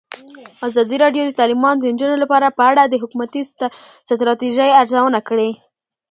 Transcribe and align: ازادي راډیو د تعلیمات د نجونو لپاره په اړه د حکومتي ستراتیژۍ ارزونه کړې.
ازادي 0.67 0.97
راډیو 1.03 1.23
د 1.25 1.31
تعلیمات 1.39 1.75
د 1.79 1.83
نجونو 1.93 2.15
لپاره 2.23 2.55
په 2.57 2.63
اړه 2.71 2.83
د 2.87 2.93
حکومتي 3.03 3.41
ستراتیژۍ 4.07 4.69
ارزونه 4.81 5.19
کړې. 5.29 5.49